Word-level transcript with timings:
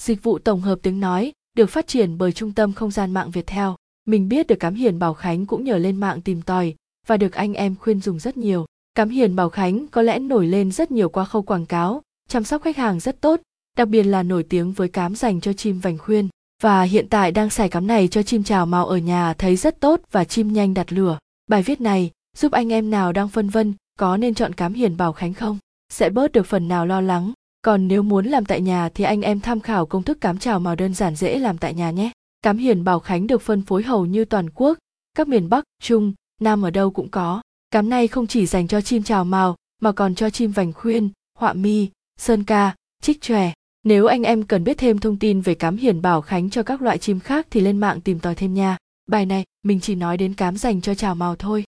Dịch 0.00 0.22
vụ 0.22 0.38
tổng 0.38 0.60
hợp 0.60 0.78
tiếng 0.82 1.00
nói 1.00 1.32
được 1.56 1.66
phát 1.66 1.86
triển 1.86 2.18
bởi 2.18 2.32
Trung 2.32 2.52
tâm 2.52 2.72
Không 2.72 2.90
gian 2.90 3.12
mạng 3.12 3.30
Việt 3.30 3.46
Theo. 3.46 3.76
Mình 4.06 4.28
biết 4.28 4.46
được 4.46 4.60
Cám 4.60 4.74
Hiền 4.74 4.98
Bảo 4.98 5.14
Khánh 5.14 5.46
cũng 5.46 5.64
nhờ 5.64 5.78
lên 5.78 5.96
mạng 5.96 6.20
tìm 6.20 6.42
tòi 6.42 6.74
và 7.06 7.16
được 7.16 7.32
anh 7.32 7.54
em 7.54 7.76
khuyên 7.76 8.00
dùng 8.00 8.18
rất 8.18 8.36
nhiều. 8.36 8.66
Cám 8.94 9.08
Hiền 9.08 9.36
Bảo 9.36 9.50
Khánh 9.50 9.86
có 9.86 10.02
lẽ 10.02 10.18
nổi 10.18 10.46
lên 10.46 10.72
rất 10.72 10.90
nhiều 10.90 11.08
qua 11.08 11.24
khâu 11.24 11.42
quảng 11.42 11.66
cáo, 11.66 12.02
chăm 12.28 12.44
sóc 12.44 12.62
khách 12.62 12.76
hàng 12.76 13.00
rất 13.00 13.20
tốt, 13.20 13.40
đặc 13.76 13.88
biệt 13.88 14.02
là 14.02 14.22
nổi 14.22 14.42
tiếng 14.42 14.72
với 14.72 14.88
cám 14.88 15.14
dành 15.14 15.40
cho 15.40 15.52
chim 15.52 15.80
vành 15.80 15.98
khuyên. 15.98 16.28
Và 16.62 16.82
hiện 16.82 17.08
tại 17.08 17.32
đang 17.32 17.50
xài 17.50 17.68
cám 17.68 17.86
này 17.86 18.08
cho 18.08 18.22
chim 18.22 18.42
trào 18.42 18.66
màu 18.66 18.86
ở 18.86 18.96
nhà 18.96 19.34
thấy 19.34 19.56
rất 19.56 19.80
tốt 19.80 20.00
và 20.10 20.24
chim 20.24 20.52
nhanh 20.52 20.74
đặt 20.74 20.92
lửa. 20.92 21.18
Bài 21.46 21.62
viết 21.62 21.80
này 21.80 22.10
giúp 22.36 22.52
anh 22.52 22.72
em 22.72 22.90
nào 22.90 23.12
đang 23.12 23.28
phân 23.28 23.48
vân 23.48 23.74
có 23.98 24.16
nên 24.16 24.34
chọn 24.34 24.52
cám 24.52 24.72
hiền 24.72 24.96
bảo 24.96 25.12
khánh 25.12 25.34
không? 25.34 25.58
Sẽ 25.92 26.10
bớt 26.10 26.32
được 26.32 26.46
phần 26.46 26.68
nào 26.68 26.86
lo 26.86 27.00
lắng. 27.00 27.32
Còn 27.62 27.88
nếu 27.88 28.02
muốn 28.02 28.26
làm 28.26 28.44
tại 28.44 28.60
nhà 28.60 28.88
thì 28.88 29.04
anh 29.04 29.22
em 29.22 29.40
tham 29.40 29.60
khảo 29.60 29.86
công 29.86 30.02
thức 30.02 30.20
cám 30.20 30.38
chào 30.38 30.60
màu 30.60 30.76
đơn 30.76 30.94
giản 30.94 31.16
dễ 31.16 31.38
làm 31.38 31.58
tại 31.58 31.74
nhà 31.74 31.90
nhé. 31.90 32.10
Cám 32.42 32.58
hiền 32.58 32.84
bảo 32.84 33.00
khánh 33.00 33.26
được 33.26 33.42
phân 33.42 33.62
phối 33.62 33.82
hầu 33.82 34.06
như 34.06 34.24
toàn 34.24 34.50
quốc, 34.50 34.78
các 35.14 35.28
miền 35.28 35.48
Bắc, 35.48 35.64
Trung, 35.82 36.12
Nam 36.40 36.62
ở 36.62 36.70
đâu 36.70 36.90
cũng 36.90 37.08
có. 37.08 37.42
Cám 37.70 37.88
này 37.88 38.08
không 38.08 38.26
chỉ 38.26 38.46
dành 38.46 38.68
cho 38.68 38.80
chim 38.80 39.02
chào 39.02 39.24
màu 39.24 39.56
mà 39.82 39.92
còn 39.92 40.14
cho 40.14 40.30
chim 40.30 40.50
vành 40.50 40.72
khuyên, 40.72 41.10
họa 41.38 41.52
mi, 41.52 41.88
sơn 42.20 42.44
ca, 42.44 42.74
trích 43.02 43.20
chòe. 43.20 43.52
Nếu 43.84 44.06
anh 44.06 44.22
em 44.22 44.42
cần 44.42 44.64
biết 44.64 44.78
thêm 44.78 44.98
thông 44.98 45.18
tin 45.18 45.40
về 45.40 45.54
cám 45.54 45.76
hiền 45.76 46.02
bảo 46.02 46.20
khánh 46.20 46.50
cho 46.50 46.62
các 46.62 46.82
loại 46.82 46.98
chim 46.98 47.20
khác 47.20 47.46
thì 47.50 47.60
lên 47.60 47.78
mạng 47.78 48.00
tìm 48.00 48.18
tòi 48.18 48.34
thêm 48.34 48.54
nha. 48.54 48.76
Bài 49.06 49.26
này 49.26 49.44
mình 49.62 49.80
chỉ 49.80 49.94
nói 49.94 50.16
đến 50.16 50.34
cám 50.34 50.56
dành 50.56 50.80
cho 50.80 50.94
chào 50.94 51.14
màu 51.14 51.36
thôi. 51.36 51.64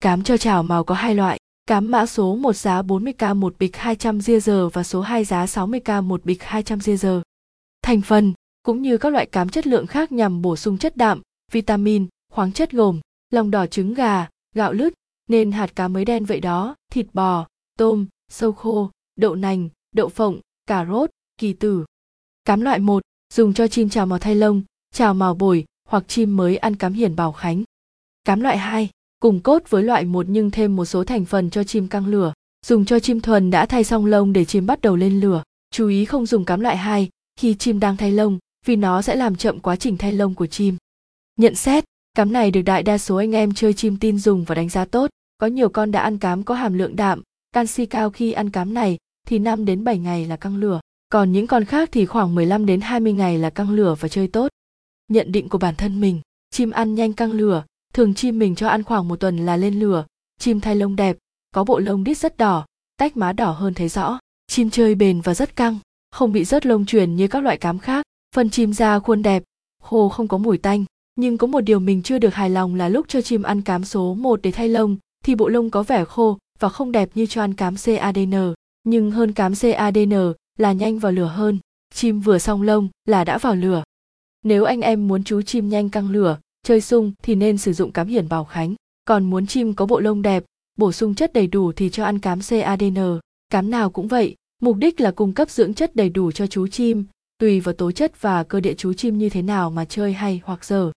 Cám 0.00 0.22
cho 0.22 0.36
chào 0.36 0.62
màu 0.62 0.84
có 0.84 0.94
hai 0.94 1.14
loại, 1.14 1.38
cám 1.66 1.90
mã 1.90 2.06
số 2.06 2.36
1 2.36 2.56
giá 2.56 2.82
40k 2.82 3.34
một 3.34 3.54
bịch 3.58 3.76
200 3.76 4.20
ria 4.20 4.40
giờ 4.40 4.68
và 4.68 4.82
số 4.82 5.00
2 5.00 5.24
giá 5.24 5.44
60k 5.44 6.02
một 6.02 6.24
bịch 6.24 6.42
200 6.42 6.80
ria 6.80 6.96
giờ. 6.96 7.22
Thành 7.82 8.02
phần 8.02 8.32
cũng 8.62 8.82
như 8.82 8.98
các 8.98 9.12
loại 9.12 9.26
cám 9.26 9.48
chất 9.48 9.66
lượng 9.66 9.86
khác 9.86 10.12
nhằm 10.12 10.42
bổ 10.42 10.56
sung 10.56 10.78
chất 10.78 10.96
đạm, 10.96 11.22
vitamin, 11.52 12.06
khoáng 12.32 12.52
chất 12.52 12.72
gồm 12.72 13.00
lòng 13.30 13.50
đỏ 13.50 13.66
trứng 13.66 13.94
gà, 13.94 14.28
gạo 14.54 14.72
lứt, 14.72 14.94
nên 15.28 15.52
hạt 15.52 15.76
cá 15.76 15.88
mới 15.88 16.04
đen 16.04 16.24
vậy 16.24 16.40
đó, 16.40 16.74
thịt 16.92 17.06
bò, 17.12 17.46
tôm, 17.78 18.06
sâu 18.28 18.52
khô, 18.52 18.90
đậu 19.16 19.34
nành, 19.34 19.68
đậu 19.94 20.08
phộng, 20.08 20.40
cà 20.66 20.84
rốt, 20.84 21.10
kỳ 21.38 21.52
tử. 21.52 21.84
Cám 22.44 22.60
loại 22.60 22.78
1, 22.78 23.02
dùng 23.34 23.54
cho 23.54 23.68
chim 23.68 23.88
trào 23.88 24.06
màu 24.06 24.18
thay 24.18 24.34
lông, 24.34 24.62
trào 24.94 25.14
màu 25.14 25.34
bồi 25.34 25.64
hoặc 25.88 26.04
chim 26.08 26.36
mới 26.36 26.56
ăn 26.56 26.76
cám 26.76 26.92
hiển 26.92 27.16
bảo 27.16 27.32
khánh. 27.32 27.62
Cám 28.24 28.40
loại 28.40 28.58
2, 28.58 28.90
cùng 29.20 29.40
cốt 29.40 29.62
với 29.70 29.82
loại 29.82 30.04
một 30.04 30.26
nhưng 30.28 30.50
thêm 30.50 30.76
một 30.76 30.84
số 30.84 31.04
thành 31.04 31.24
phần 31.24 31.50
cho 31.50 31.64
chim 31.64 31.88
căng 31.88 32.06
lửa, 32.06 32.32
dùng 32.66 32.84
cho 32.84 32.98
chim 32.98 33.20
thuần 33.20 33.50
đã 33.50 33.66
thay 33.66 33.84
xong 33.84 34.06
lông 34.06 34.32
để 34.32 34.44
chim 34.44 34.66
bắt 34.66 34.80
đầu 34.80 34.96
lên 34.96 35.20
lửa. 35.20 35.42
Chú 35.70 35.88
ý 35.88 36.04
không 36.04 36.26
dùng 36.26 36.44
cám 36.44 36.60
loại 36.60 36.76
2 36.76 37.08
khi 37.40 37.54
chim 37.54 37.80
đang 37.80 37.96
thay 37.96 38.12
lông 38.12 38.38
vì 38.66 38.76
nó 38.76 39.02
sẽ 39.02 39.16
làm 39.16 39.36
chậm 39.36 39.60
quá 39.60 39.76
trình 39.76 39.96
thay 39.96 40.12
lông 40.12 40.34
của 40.34 40.46
chim. 40.46 40.76
Nhận 41.36 41.54
xét, 41.54 41.84
cám 42.14 42.32
này 42.32 42.50
được 42.50 42.62
đại 42.62 42.82
đa 42.82 42.98
số 42.98 43.16
anh 43.16 43.32
em 43.32 43.54
chơi 43.54 43.72
chim 43.72 43.96
tin 43.96 44.18
dùng 44.18 44.44
và 44.44 44.54
đánh 44.54 44.68
giá 44.68 44.84
tốt. 44.84 45.10
Có 45.38 45.46
nhiều 45.46 45.68
con 45.68 45.90
đã 45.90 46.00
ăn 46.00 46.18
cám 46.18 46.42
có 46.42 46.54
hàm 46.54 46.72
lượng 46.72 46.96
đạm, 46.96 47.22
canxi 47.52 47.86
cao 47.86 48.10
khi 48.10 48.32
ăn 48.32 48.50
cám 48.50 48.74
này 48.74 48.96
thì 49.26 49.38
5 49.38 49.64
đến 49.64 49.84
7 49.84 49.98
ngày 49.98 50.26
là 50.26 50.36
căng 50.36 50.56
lửa. 50.56 50.80
Còn 51.08 51.32
những 51.32 51.46
con 51.46 51.64
khác 51.64 51.88
thì 51.92 52.06
khoảng 52.06 52.34
15 52.34 52.66
đến 52.66 52.80
20 52.80 53.12
ngày 53.12 53.38
là 53.38 53.50
căng 53.50 53.70
lửa 53.70 53.94
và 54.00 54.08
chơi 54.08 54.28
tốt. 54.28 54.48
Nhận 55.08 55.32
định 55.32 55.48
của 55.48 55.58
bản 55.58 55.74
thân 55.74 56.00
mình, 56.00 56.20
chim 56.50 56.70
ăn 56.70 56.94
nhanh 56.94 57.12
căng 57.12 57.32
lửa, 57.32 57.64
thường 57.96 58.14
chim 58.14 58.38
mình 58.38 58.54
cho 58.54 58.68
ăn 58.68 58.82
khoảng 58.82 59.08
một 59.08 59.20
tuần 59.20 59.46
là 59.46 59.56
lên 59.56 59.80
lửa, 59.80 60.04
chim 60.38 60.60
thay 60.60 60.76
lông 60.76 60.96
đẹp, 60.96 61.16
có 61.54 61.64
bộ 61.64 61.78
lông 61.78 62.04
đít 62.04 62.18
rất 62.18 62.36
đỏ, 62.36 62.66
tách 62.96 63.16
má 63.16 63.32
đỏ 63.32 63.50
hơn 63.50 63.74
thấy 63.74 63.88
rõ. 63.88 64.18
Chim 64.46 64.70
chơi 64.70 64.94
bền 64.94 65.20
và 65.20 65.34
rất 65.34 65.56
căng, 65.56 65.78
không 66.10 66.32
bị 66.32 66.44
rớt 66.44 66.66
lông 66.66 66.86
truyền 66.86 67.16
như 67.16 67.28
các 67.28 67.42
loại 67.42 67.56
cám 67.56 67.78
khác. 67.78 68.06
Phần 68.34 68.50
chim 68.50 68.72
da 68.72 68.98
khuôn 68.98 69.22
đẹp, 69.22 69.42
khô 69.82 70.08
không 70.08 70.28
có 70.28 70.38
mùi 70.38 70.58
tanh. 70.58 70.84
Nhưng 71.14 71.38
có 71.38 71.46
một 71.46 71.60
điều 71.60 71.80
mình 71.80 72.02
chưa 72.02 72.18
được 72.18 72.34
hài 72.34 72.50
lòng 72.50 72.74
là 72.74 72.88
lúc 72.88 73.06
cho 73.08 73.20
chim 73.20 73.42
ăn 73.42 73.62
cám 73.62 73.84
số 73.84 74.14
1 74.14 74.42
để 74.42 74.50
thay 74.50 74.68
lông, 74.68 74.96
thì 75.24 75.34
bộ 75.34 75.48
lông 75.48 75.70
có 75.70 75.82
vẻ 75.82 76.04
khô 76.04 76.38
và 76.58 76.68
không 76.68 76.92
đẹp 76.92 77.10
như 77.14 77.26
cho 77.26 77.42
ăn 77.42 77.54
cám 77.54 77.74
CADN. 77.84 78.34
Nhưng 78.84 79.10
hơn 79.10 79.32
cám 79.32 79.54
CADN 79.54 80.32
là 80.58 80.72
nhanh 80.72 80.98
vào 80.98 81.12
lửa 81.12 81.32
hơn. 81.34 81.58
Chim 81.94 82.20
vừa 82.20 82.38
xong 82.38 82.62
lông 82.62 82.88
là 83.04 83.24
đã 83.24 83.38
vào 83.38 83.54
lửa. 83.54 83.82
Nếu 84.44 84.64
anh 84.64 84.80
em 84.80 85.08
muốn 85.08 85.24
chú 85.24 85.42
chim 85.42 85.68
nhanh 85.68 85.88
căng 85.88 86.10
lửa, 86.10 86.38
chơi 86.66 86.80
sung 86.80 87.12
thì 87.22 87.34
nên 87.34 87.58
sử 87.58 87.72
dụng 87.72 87.92
cám 87.92 88.08
hiển 88.08 88.28
bảo 88.28 88.44
khánh. 88.44 88.74
Còn 89.04 89.24
muốn 89.24 89.46
chim 89.46 89.74
có 89.74 89.86
bộ 89.86 90.00
lông 90.00 90.22
đẹp, 90.22 90.44
bổ 90.78 90.92
sung 90.92 91.14
chất 91.14 91.32
đầy 91.32 91.46
đủ 91.46 91.72
thì 91.72 91.90
cho 91.90 92.04
ăn 92.04 92.18
cám 92.18 92.40
CADN. 92.40 92.98
Cám 93.50 93.70
nào 93.70 93.90
cũng 93.90 94.08
vậy, 94.08 94.34
mục 94.62 94.76
đích 94.76 95.00
là 95.00 95.10
cung 95.10 95.32
cấp 95.32 95.50
dưỡng 95.50 95.74
chất 95.74 95.96
đầy 95.96 96.08
đủ 96.08 96.32
cho 96.32 96.46
chú 96.46 96.66
chim, 96.66 97.04
tùy 97.38 97.60
vào 97.60 97.74
tố 97.74 97.92
chất 97.92 98.22
và 98.22 98.42
cơ 98.42 98.60
địa 98.60 98.74
chú 98.74 98.92
chim 98.92 99.18
như 99.18 99.28
thế 99.28 99.42
nào 99.42 99.70
mà 99.70 99.84
chơi 99.84 100.12
hay 100.12 100.40
hoặc 100.44 100.64
dở. 100.64 100.92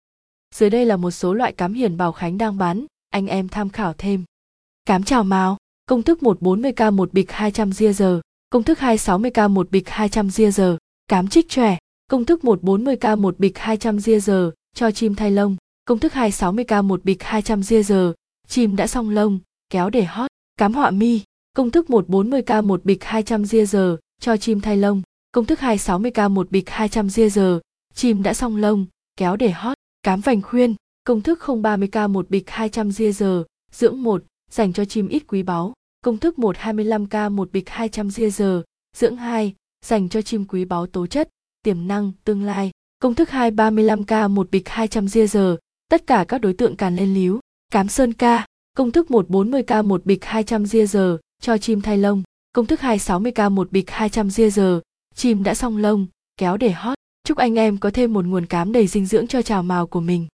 Dưới 0.55 0.71
đây 0.71 0.87
là 0.87 0.97
một 0.97 1.11
số 1.11 1.35
loại 1.35 1.53
cám 1.53 1.75
hiển 1.75 1.97
bảo 1.97 2.13
khánh 2.13 2.39
đang 2.39 2.59
bán, 2.59 2.87
anh 3.11 3.27
em 3.27 3.49
tham 3.49 3.71
khảo 3.71 3.95
thêm. 3.99 4.25
Cám 4.85 5.03
trào 5.03 5.25
mào 5.25 5.57
công 5.87 6.03
thức 6.03 6.19
140k 6.21 6.93
một 6.93 7.13
bịch 7.13 7.33
200 7.33 7.73
ria 7.73 7.93
giờ, 7.93 8.21
công 8.51 8.63
thức 8.63 8.79
260k 8.79 9.51
một 9.51 9.71
bịch 9.71 9.89
200 9.89 10.31
ria 10.31 10.51
giờ, 10.51 10.77
cám 11.09 11.29
trích 11.29 11.49
trẻ 11.49 11.79
công 12.11 12.25
thức 12.25 12.41
140k 12.43 13.21
một 13.21 13.39
bịch 13.39 13.59
200 13.59 14.01
ria 14.01 14.21
giờ, 14.21 14.53
cho 14.77 14.91
chim 14.91 15.15
thay 15.15 15.31
lông, 15.31 15.57
công 15.85 15.99
thức 15.99 16.13
260k 16.13 16.83
một 16.83 17.05
bịch 17.05 17.23
200 17.23 17.63
ria 17.63 17.83
giờ, 17.83 18.13
chim 18.49 18.77
đã 18.77 18.87
xong 18.87 19.11
lông, 19.11 19.39
kéo 19.71 19.91
để 19.91 20.05
hót, 20.05 20.31
cám 20.57 20.75
họa 20.75 20.91
mi, 20.91 21.21
công 21.55 21.71
thức 21.71 21.87
140k 21.89 22.67
một 22.67 22.85
bịch 22.85 23.05
200 23.05 23.45
ria 23.45 23.65
giờ, 23.65 23.97
cho 24.21 24.37
chim 24.37 24.61
thay 24.61 24.77
lông, 24.77 25.03
công 25.33 25.45
thức 25.45 25.59
260k 25.59 26.31
một 26.31 26.51
bịch 26.51 26.71
200 26.71 27.11
ria 27.11 27.29
giờ, 27.29 27.61
chim 27.95 28.23
đã 28.23 28.35
xong 28.35 28.57
lông, 28.57 28.87
kéo 29.17 29.37
để 29.37 29.51
hót, 29.51 29.77
cám 30.03 30.21
vành 30.21 30.43
khuyên, 30.43 30.75
công 31.05 31.21
thức 31.21 31.39
030k 31.43 32.09
một 32.09 32.31
bịch 32.31 32.51
200 32.51 32.91
ria 32.91 33.13
giờ, 33.13 33.45
dưỡng 33.73 34.03
một 34.03 34.25
dành 34.51 34.73
cho 34.73 34.85
chim 34.85 35.09
ít 35.09 35.23
quý 35.27 35.43
báu, 35.43 35.73
công 36.05 36.19
thức 36.19 36.35
125k 36.39 37.31
một 37.31 37.53
bịch 37.53 37.69
200 37.69 38.11
ria 38.11 38.31
giờ, 38.31 38.63
dưỡng 38.97 39.17
hai 39.17 39.55
dành 39.85 40.09
cho 40.09 40.23
chim 40.23 40.45
quý 40.45 40.65
báu 40.65 40.87
tố 40.87 41.07
chất, 41.07 41.29
tiềm 41.63 41.89
năng, 41.89 42.13
tương 42.25 42.43
lai, 42.43 42.71
công 42.99 43.15
thức 43.15 43.29
235k 43.29 44.31
một 44.31 44.51
bịch 44.51 44.69
200 44.69 45.09
ria 45.09 45.27
giờ, 45.27 45.57
tất 45.89 46.07
cả 46.07 46.25
các 46.29 46.39
đối 46.39 46.53
tượng 46.53 46.77
càn 46.77 46.97
lên 46.97 47.15
líu, 47.15 47.41
cám 47.73 47.89
sơn 47.89 48.13
ca, 48.13 48.47
công 48.77 48.91
thức 48.91 49.07
140k 49.09 49.85
một 49.85 50.07
bịch 50.07 50.25
200 50.25 50.67
ria 50.67 50.87
giờ, 50.87 51.19
cho 51.43 51.59
chim 51.59 51.81
thay 51.81 51.99
lông, 51.99 52.23
công 52.53 52.67
thức 52.67 52.81
260k 52.81 53.51
một 53.51 53.73
bịch 53.73 53.91
200 53.91 54.31
ria 54.31 54.51
giờ, 54.51 54.81
chim 55.15 55.43
đã 55.43 55.55
xong 55.55 55.77
lông, 55.77 56.07
kéo 56.37 56.57
để 56.57 56.71
hót. 56.71 56.95
Chúc 57.25 57.39
anh 57.39 57.59
em 57.59 57.79
có 57.79 57.91
thêm 57.91 58.13
một 58.13 58.25
nguồn 58.25 58.47
cám 58.47 58.73
đầy 58.73 58.87
dinh 58.87 59.07
dưỡng 59.07 59.27
cho 59.27 59.43
trào 59.43 59.63
màu 59.63 59.87
của 59.87 60.01
mình. 60.01 60.27